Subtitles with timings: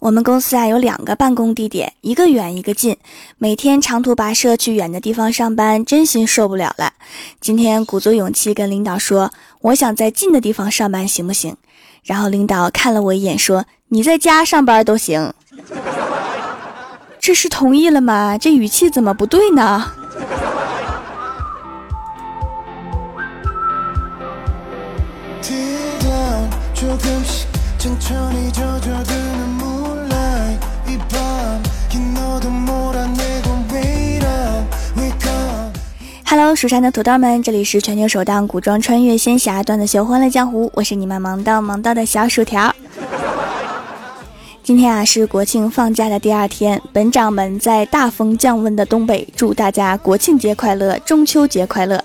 [0.00, 2.96] 我们公司啊有两个办公地点，一个远一个近，
[3.36, 6.92] 每天长途跋涉去远的地方上班，真心受不了了。
[7.40, 11.56] 今天鼓足勇气跟领导说，我想在近的地方上班，行不行？
[12.04, 15.32] 然后领导看了我一眼，说：“你在家上班都行。”
[17.18, 18.38] 这是同意了吗？
[18.38, 19.92] 这语气怎么不对呢
[36.38, 42.72] ？Hello，蜀山的土豆们，这里是全球首档古装穿越仙侠段子秀《欢乐江湖》，我是你们忙到忙到的小薯条。
[44.62, 52.04] 今天啊是国庆放假的第二天，本掌门在大风降温的东北，祝大家国庆节快乐，中秋节快乐。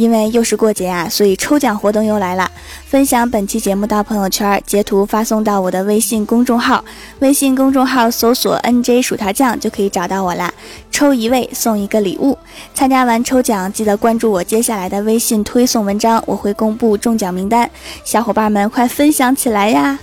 [0.00, 2.50] 因为又是过节啊，所以抽奖活动又来了。
[2.86, 6.82] 分享本期节目到朋友圈，截图发送到我的微信公众号，
[7.18, 10.50] 微信公众号搜索 “nj 薯条酱”就可以找到我啦。
[10.90, 12.38] 抽一位送一个礼物。
[12.72, 17.70] 参加完抽奖，记得关注我接下来的微信推送文章，我会公布中奖名单。
[18.02, 19.98] 小伙伴们快分享起来呀！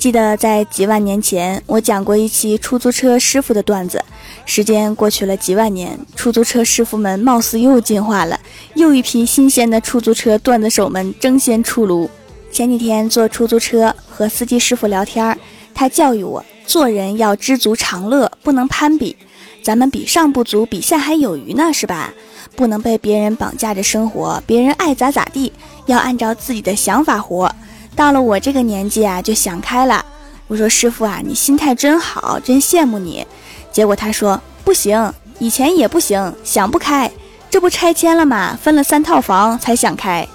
[0.00, 4.02] 记得在几万年前，我讲过一期出租车师傅的段子。
[4.46, 8.40] 时间过去了几万年，出租车师傅们貌似又进化了，
[8.72, 12.08] 又一批新鲜的出租车段子手们争先出炉。
[12.50, 15.38] 前几天坐出租车和司机师傅聊天，
[15.74, 19.14] 他教育我做人要知足常乐，不能攀比。
[19.62, 22.14] 咱们比上不足，比下还有余呢，是吧？
[22.56, 25.52] 不能被别人绑架着生活，别人爱咋咋地，
[25.84, 27.54] 要按照自己的想法活。
[28.00, 30.02] 到了我这个年纪啊，就想开了。
[30.46, 33.26] 我说师傅啊，你心态真好，真羡慕你。
[33.70, 37.12] 结果他说不行，以前也不行，想不开。
[37.50, 38.58] 这不拆迁了吗？
[38.62, 40.26] 分了三套房才想开。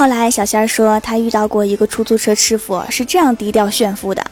[0.00, 4.24] 后来小仙儿说，他遇到过一个出租车师傅，是这样低调炫富的。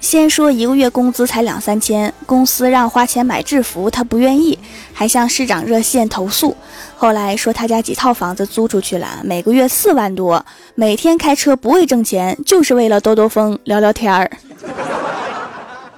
[0.00, 4.56] 先说一个月工资才两三千，公司让花钱买制服，他不愿意，
[4.92, 6.56] 还向市长热线投诉。
[6.94, 14.30] 后来说他家几套房子租出去了，每个月四万多，每天开车不为挣钱，就是为了兜兜风、聊聊天儿。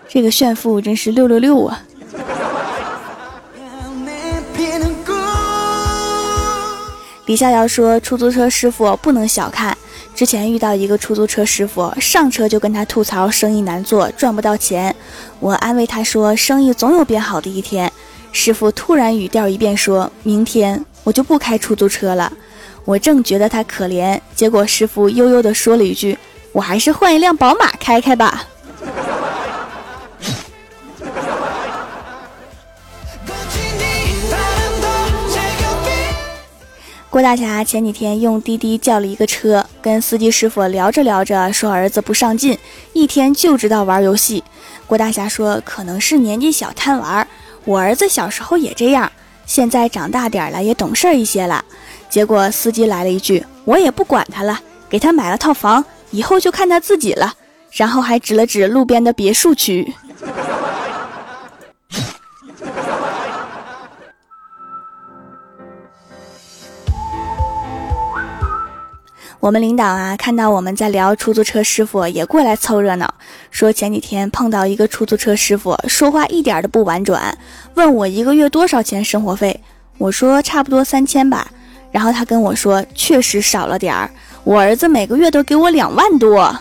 [0.08, 1.82] 这个炫富真是六六六啊！
[7.28, 9.76] 李逍遥说：“出租车师傅不能小看。”
[10.16, 14.96] 之前遇到一个出租车师傅，上车就跟他吐槽生意难做，赚不到钱。
[15.38, 17.92] 我安慰他说，生意总有变好的一天。
[18.32, 22.32] 师傅突然语调一变，说明天我就不开出租车了。
[22.86, 26.16] 我正觉得他可怜，结果师傅悠悠地说了一句
[26.52, 28.42] ：“我还是换一辆宝马开开吧。”
[37.18, 42.56] 郭大侠前几天用滴滴叫了一个车，跟司机师傅聊着聊着，说儿子不上进，
[42.92, 44.44] 一天就知道玩游戏。
[44.86, 47.26] 郭大侠说：“可能是年纪小贪玩，
[47.64, 49.10] 我儿子小时候也这样，
[49.46, 51.64] 现在长大点了也懂事一些了。”
[52.08, 57.34] 结果司机来了一句：“我也不管他了，给他买了套房，以后就看他自己了。”
[57.74, 59.92] 然后还指了指路边的别墅区。
[69.40, 73.14] 我们领导啊，看到我们在聊出租车师傅，也过来凑热闹，
[73.52, 77.38] 说前几天碰到一个出租车师傅，说话一点都不婉转，
[77.74, 79.60] 问我一个月多少钱生活费，
[79.96, 81.46] 我说差不多三千吧，
[81.92, 84.10] 然后他跟我说确实少了点儿，
[84.42, 86.52] 我儿子每个月都给我两万多。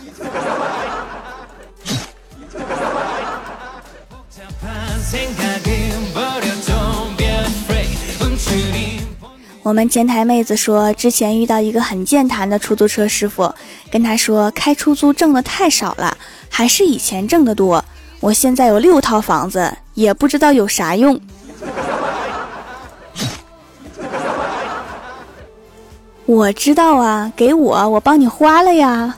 [9.67, 13.53] 我们前台妹子说，之前遇到一个很健谈的出租车师傅，
[13.91, 16.17] 跟他说开出租挣的太少了，
[16.49, 17.83] 还是以前挣的多。
[18.21, 21.19] 我现在有六套房子，也不知道有啥用。
[26.25, 29.17] 我知道啊，给我，我帮你花了呀。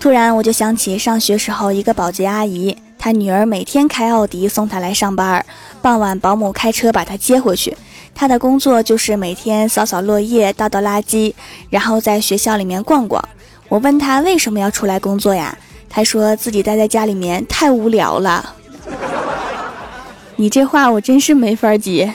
[0.00, 2.74] 突然我就想起上学时候一个保洁阿姨。
[2.98, 5.44] 他女儿每天开奥迪送他来上班，
[5.80, 7.76] 傍晚保姆开车把他接回去。
[8.14, 11.32] 他的工作就是每天扫扫落叶、倒倒垃圾，
[11.70, 13.22] 然后在学校里面逛逛。
[13.68, 15.56] 我问他为什么要出来工作呀？
[15.88, 18.54] 他说自己待在家里面太无聊了。
[20.36, 22.14] 你这话我真是没法接。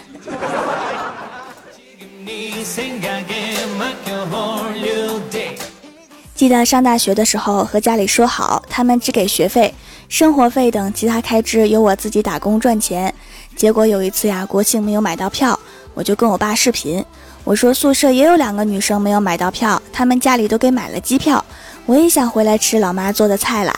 [6.35, 9.73] 记得上大学的时候和家里说好，他们只给学费，
[10.13, 13.11] 生活费等其他开支由我自己打工赚钱。
[13.55, 15.59] 结果有一次呀，国庆没有买到票，
[15.95, 17.03] 我就跟我爸视频，
[17.43, 21.43] 我说宿舍也有两个女生没有买到票，他们家里都给买了机票，
[21.87, 23.73] 我也想回来吃老妈做的菜啦。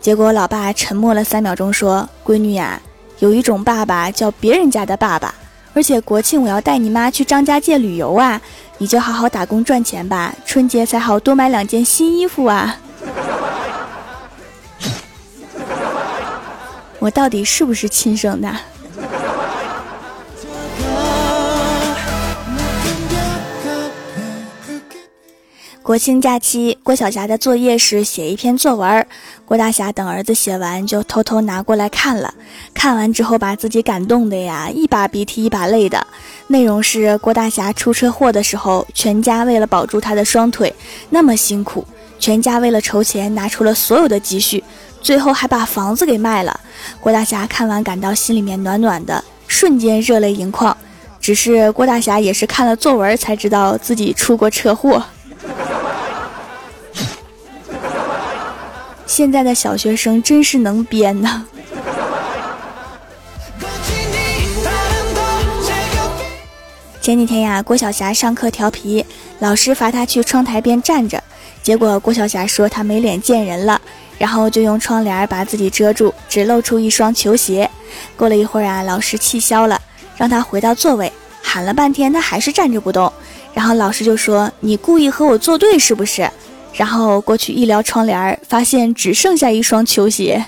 [0.00, 2.80] 结果老爸沉默了三秒钟，说：“闺女呀，
[3.18, 5.34] 有一种爸爸叫别人家的爸爸，
[5.74, 8.40] 而且国庆我要带你妈去张家界旅游啊，
[8.78, 12.74] 你就好好打工赚钱吧，春节才好多买两件新衣服啊。”
[17.04, 18.50] 我到底是不是亲生的？
[25.82, 29.06] 国庆假期，郭晓霞的作业是写一篇作文。
[29.44, 32.32] 郭大侠等儿子写完，就偷偷拿过来看了。
[32.72, 36.06] 看完之后，把自己感动的呀，一把鼻涕一把泪的。
[36.46, 40.74] 内容是郭大侠出车祸的时候，全家为了保住他的双腿，
[41.10, 41.86] 那么辛苦。
[42.18, 44.64] 全家为了筹钱，拿出了所有的积蓄，
[45.04, 46.58] 最后还把房子给卖了。
[46.98, 50.74] 郭大侠看完，感到心里面暖暖的，瞬间热泪盈眶。
[51.20, 55.04] 只是郭大侠也是看了作文才知道自己出过车祸。
[59.06, 61.44] 现在的小学生真是能编呐！
[67.00, 69.04] 前几天呀，郭晓霞上课调皮，
[69.38, 71.22] 老师罚她去窗台边站着，
[71.62, 73.80] 结果郭晓霞说她没脸见人了，
[74.18, 77.68] 然后就用窗帘把自己遮住，只露出一双球鞋。
[78.16, 79.80] 过了一会儿啊，老师气消了，
[80.16, 81.12] 让他回到座位，
[81.42, 83.12] 喊了半天他还是站着不动，
[83.52, 86.28] 然后老师就说：“你故意和我作对是不是？”
[86.74, 90.44] 然后过去一撩窗帘，发现只剩下一双球鞋。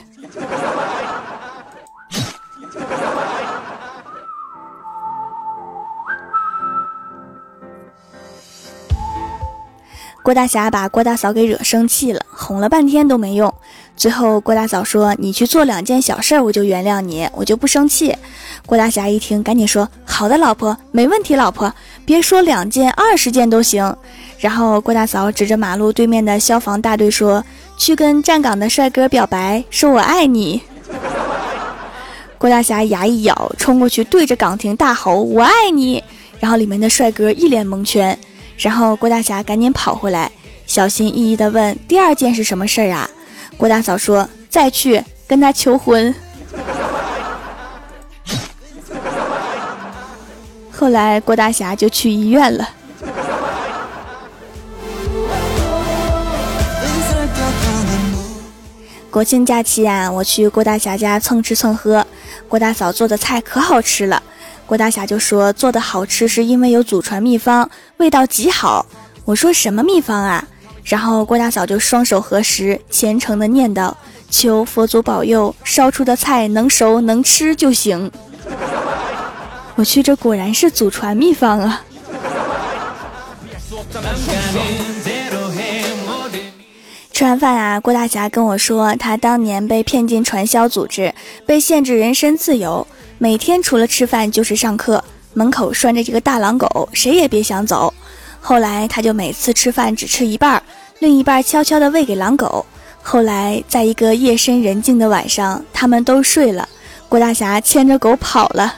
[10.26, 13.54] 郭大侠把郭大嫂给惹生气了，哄了半天都没用。
[13.96, 18.12] 最后郭大嫂说：“你去做两件小事儿，我就原谅你，我就不生气。”
[18.66, 21.72] 郭大侠一听，赶紧说：“好的，老婆，没问题，老婆，
[22.04, 23.96] 别说两件，二十件都行。”
[24.40, 27.44] 然后郭大嫂指着马路对面的消防大队说
[27.78, 30.60] ：“去跟站岗的帅哥表白，说我爱你。
[32.36, 36.02] ”郭大侠牙一咬，冲过去对着岗亭大吼：“我爱你！”
[36.40, 38.18] 然后里面的帅哥一脸蒙圈。
[38.58, 40.30] 然后郭大侠赶紧跑回来，
[40.66, 43.08] 小心翼翼地问：“第二件是什么事儿啊？”
[43.56, 46.14] 郭大嫂说：“再去跟他求婚。”
[50.72, 52.68] 后来郭大侠就去医院了。
[59.10, 62.06] 国庆假期啊，我去郭大侠家蹭吃蹭喝，
[62.48, 64.22] 郭大嫂做的菜可好吃了。
[64.66, 68.84] 郭大侠就说做的好吃是因为有祖传秘方，味道极好。
[69.24, 70.44] 我说什么秘方啊？
[70.82, 73.94] 然后郭大嫂就双手合十，虔诚的念叨
[74.28, 78.10] ：“求佛祖保佑，烧出的菜能熟能吃就行。”
[79.76, 81.82] 我去，这果然是祖传秘方啊！
[87.12, 91.14] 吃完饭啊，郭大侠跟我说，他当年被骗进传销组织，
[91.46, 92.86] 被限制人身自由。
[93.18, 95.02] 每天除了吃饭就是上课，
[95.32, 97.92] 门口拴着这个大狼狗，谁也别想走。
[98.42, 100.62] 后来他就每次吃饭只吃一半，
[100.98, 102.66] 另一半悄悄地喂给狼狗。
[103.02, 106.68] 后来在一个夜深人静的晚上，他们都睡了，
[107.08, 108.74] 郭大侠牵着狗跑了。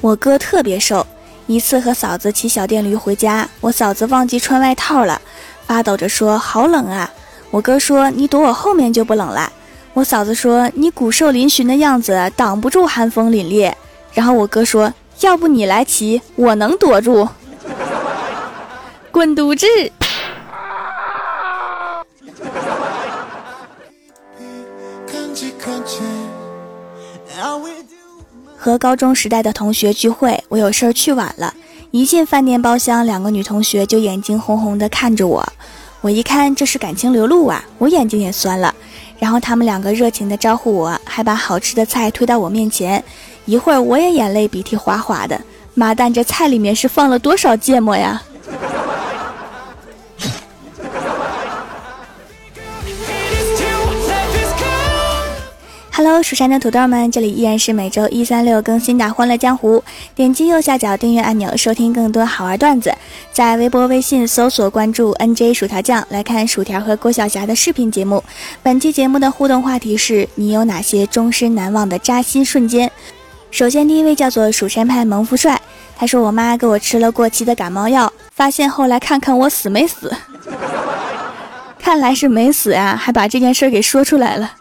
[0.00, 1.06] 我哥特别瘦，
[1.46, 5.20] 一次和嫂子骑小电驴回家，我嫂子忘记穿外套了，
[5.66, 7.12] 发抖着说：“好冷啊。”
[7.52, 9.52] 我哥说：“你躲我后面就不冷了。”
[9.92, 13.70] 我嫂子说：“你骨瘦嶙峋的样子挡不住寒风凛冽。”
[14.14, 17.28] 然后我哥说：“要不你来骑，我能躲住。”
[19.12, 19.66] 滚犊子！
[28.56, 31.52] 和高中时代的同学聚会，我有事儿去晚了。
[31.90, 35.52] 一进饭店包厢，两个女同学就眼睛红红的看着我。
[36.02, 38.74] 我一看这是感情流露啊，我眼睛也酸了。
[39.20, 43.02] 然后他们两个热情地招呼我，还把好吃的菜推到我面前。
[43.46, 45.40] 一会儿我也眼泪鼻涕哗哗的。
[45.74, 48.20] 妈蛋，这菜里面是放了多少芥末呀
[55.94, 59.76] ！Hello，蜀山的土豆们，这里依然是每周一、三、六更新的《欢乐江湖》。
[60.14, 62.94] 点击右下角订阅按钮，收听更多好玩段子。
[63.30, 68.24] 在微博、微信搜索关注 “nj 薯条酱”，来看薯条和郭晓霞的视频节目。
[68.62, 72.90] 本期节目的互动话题是：你有哪些终身难忘的扎心瞬间？
[73.50, 75.60] 首先第一位叫做蜀山派萌富帅，
[75.94, 80.10] 他说我妈给我吃了过期的感冒药，发现后来看看我死没死，
[81.78, 84.52] 看来是没死呀，还把这件事给说出来了。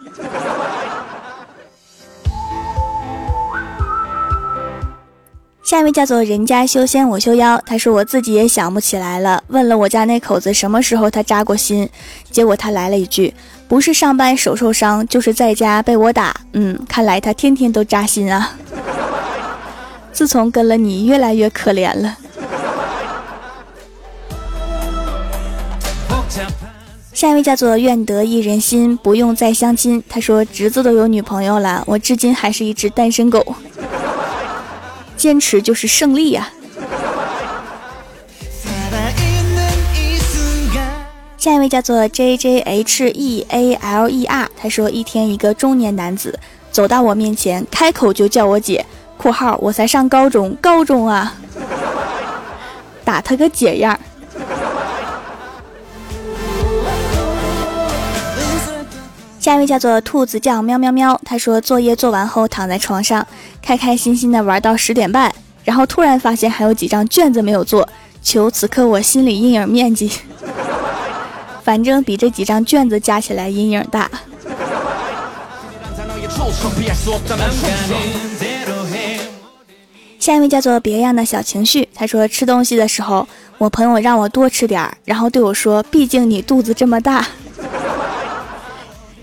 [5.71, 11.87] 下一位叫做人家修仙我修妖，他说我自己也想不起来了，问了我家那口子什么时候他扎过心，
[12.29, 13.33] 结果他来了一句，
[13.69, 16.35] 不是上班手受伤，就是在家被我打。
[16.51, 18.53] 嗯，看来他天天都扎心啊。
[20.11, 22.17] 自从跟了你，越来越可怜了。
[27.13, 30.03] 下一位叫做愿得一人心，不用再相亲。
[30.09, 33.55] 他说侄子都有女朋友了，我至今还是一只单身狗。
[35.21, 36.49] 坚持就是胜利呀！
[41.37, 46.39] 下一位叫做 J J H E A L E R，他说一天一个中年男子
[46.71, 48.83] 走到我面前，开口就叫我姐
[49.15, 51.35] （括号我才上高中，高中啊），
[53.05, 53.99] 打他个姐样。
[59.41, 63.25] 下一位叫做兔子叫喵喵喵，他说作业做完后躺在床上，
[63.59, 65.33] 开开心心的玩到十点半，
[65.63, 67.89] 然后突然发现还有几张卷子没有做，
[68.21, 70.11] 求此刻我心理阴影面积，
[71.65, 74.07] 反正比这几张卷子加起来阴影大。
[80.19, 87.25] 下一位叫做别样的小情绪，他说吃东西的时候，我朋友让我多吃点儿，然后对我说，毕竟你肚子这么大。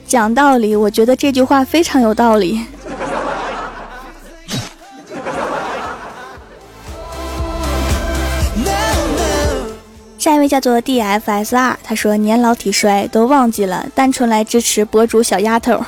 [0.09, 2.65] 讲道理，我觉得这句话非常有道理。
[10.19, 15.85] 下一位叫做 DFSR，他说年老体衰都忘记了，单纯来支持博主小丫头。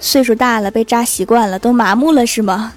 [0.00, 2.72] 岁数大了，被扎习惯了，都麻木了是吗？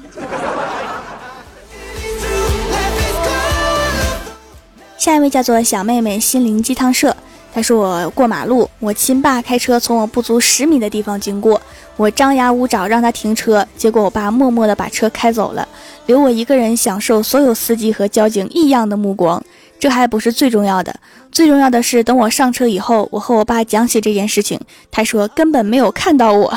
[4.97, 7.15] 下一位叫做小妹妹心灵鸡汤社。
[7.51, 11.59] 他说：“我过马路，我亲爸开车从我不足十米的地方经过，
[11.97, 15.67] 我张牙舞爪让他停车，结果我爸默默的把车开走了，
[16.05, 19.43] 留我一个人享受所有司机和交警异样的目光。
[19.79, 20.93] 这还不是最重要的，
[21.31, 24.59] 最重要的是，等我上车以后，我和我爸讲起这件事情，
[24.91, 26.53] 他说根本没有看到我，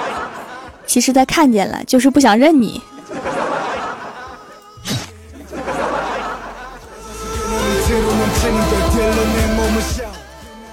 [0.86, 2.80] 其实他看见了，就是不想认你。”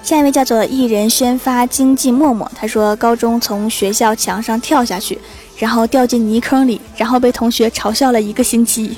[0.04, 5.18] 下一位叫做艺人宣发经济默默，他说高中从学校墙上跳下去，
[5.58, 8.98] 然后掉进泥坑里，然后被同学嘲笑了一个星期。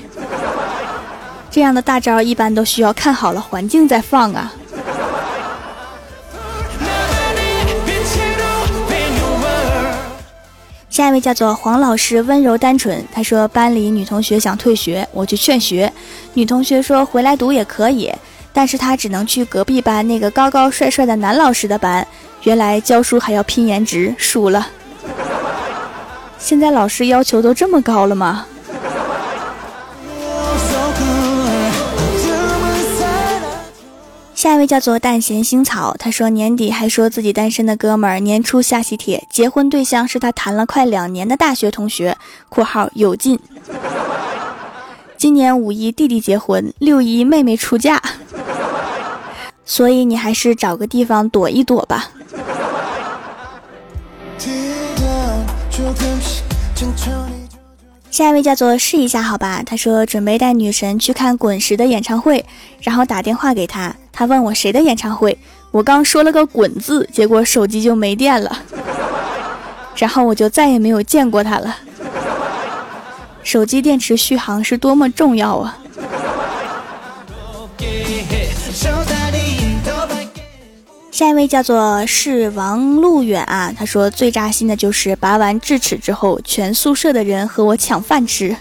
[1.51, 4.53] 这样的大招一般都需要看好了环境再放啊。
[10.89, 13.03] 下一位叫做黄老师，温柔单纯。
[13.11, 15.91] 他说班里女同学想退学，我去劝学，
[16.33, 18.11] 女同学说回来读也可以。
[18.53, 22.07] 但是他只能去隔壁班那个高高帅帅的男老师的班，
[22.43, 24.67] 原来教书还要拼颜值，输了。
[26.37, 28.45] 现在老师要求都这么高了吗？
[34.35, 42.17] 下一位叫做淡咸星草，他说年底还说自己单身的哥们儿年初下喜帖，结婚对象是他谈了快两年的大学同学
[42.49, 43.39] （括号有劲）。
[45.15, 48.01] 今年五一弟弟结婚，六一妹妹出嫁。
[49.65, 52.09] 所以你还是找个地方躲一躲吧。
[58.11, 62.45] 下一位叫做试一下好吧，他说准备带女神去看滚石的演唱会，
[62.81, 65.35] 然后打电话给他，他问我谁的演唱会，
[65.71, 68.59] 我刚说了个滚字，结果手机就没电了，
[69.95, 71.75] 然后我就再也没有见过他了。
[73.41, 75.79] 手机电池续航是多么重要啊！
[81.13, 88.55] 下一位叫做是王路远啊，他说最扎心的就是拔完智齿之后，全宿舍的人和我抢饭吃，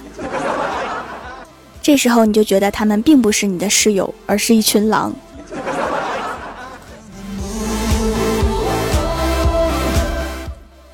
[1.80, 5.14] 这时候你就觉得他们并不是你的室友，而是一群狼。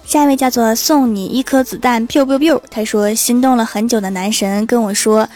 [0.07, 5.29] 下一位叫做送你一颗子弹，biu biu biu，他说心动了很久的男神跟我说，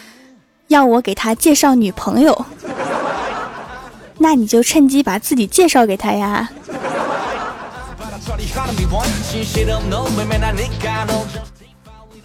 [0.69, 2.47] 要我给他介绍女朋友。
[4.23, 6.49] 那你就趁机把自己介绍给他呀。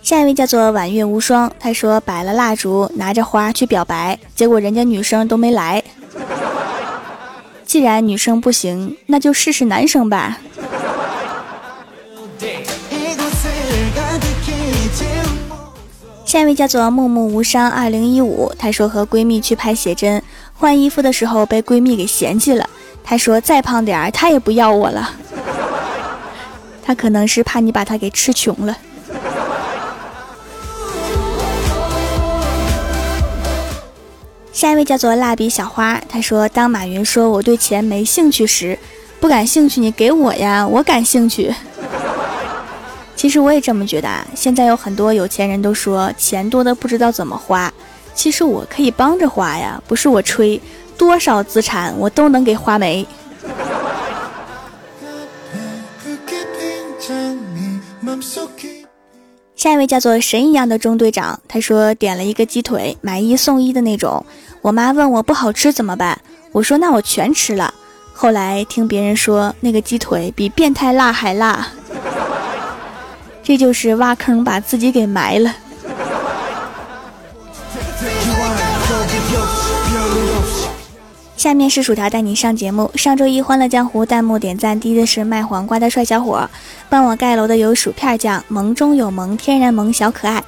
[0.03, 5.83] 下一位叫做婉月无双，他说摆了蜡烛，拿着花去表白，结果人家女生都没来。
[7.65, 10.37] 既然女生不行，那就试试男生吧。
[16.27, 20.21] 下一位叫做木木无伤二零一五，她说和闺蜜去拍写真，
[20.53, 22.69] 换衣服的时候被闺蜜给嫌弃了。
[23.01, 25.09] 她说再胖点儿，她也不要我了。
[26.83, 28.77] 她可能是怕你把她给吃穷了。
[34.51, 38.77] 下一位叫做蜡笔小花，她说当马云说我对钱没兴趣时，
[39.21, 41.55] 不感兴趣，你给我呀，我感兴趣。
[43.17, 44.25] 其实我也这么觉得啊！
[44.35, 47.73] 现在有很多有钱人都说钱多的不知道怎么花，
[48.13, 50.61] 其实我可以帮着花呀，不是我吹，
[50.99, 53.05] 多少资产我都能给花没。
[59.55, 64.23] 下一位叫做神一样的中队长，他说点了一个鸡腿，买一送一的那种。
[64.61, 66.21] 我妈问我不好吃怎么办，
[66.51, 67.73] 我说那我全吃了。
[68.13, 71.67] 后来听别人说那个鸡腿比变态辣还辣。
[73.47, 75.55] 这就是挖坑把自己给埋了。
[81.37, 82.91] 下面是薯条带你上节目。
[82.95, 86.49] 上周一欢乐江湖弹幕点赞第一的是卖黄瓜的帅小伙，
[86.89, 90.43] 帮我盖楼的有薯片酱，萌中有萌，天然萌小可爱，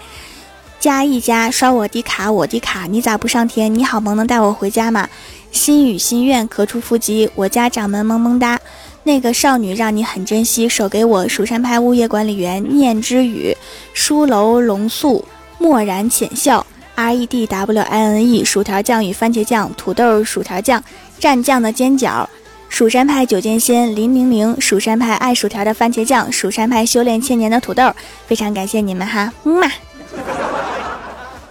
[0.77, 3.74] 加一加刷我的卡，我的卡，你咋不上天？
[3.74, 5.08] 你好萌，能带我回家吗？
[5.53, 8.60] 心语心愿咳出腹肌，我家掌门萌萌哒。
[9.03, 13.56] 那个少女让你很珍惜，手给我蜀山派物业管理员念之语，
[13.94, 15.25] 书楼龙素
[15.58, 16.65] 默然浅笑
[16.96, 20.84] ，R E D W I N E 薯条酱与番茄酱，土豆薯条酱
[21.20, 22.25] 蘸酱的煎饺，
[22.68, 27.91] 蜀山派九剑仙林明明，蜀山派爱薯条的番茄酱，蜀山派修炼千年的土豆，
[28.27, 30.38] 非常感谢你们哈，么么。